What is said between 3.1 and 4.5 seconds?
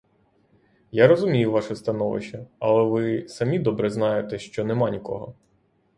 самі добре знаєте,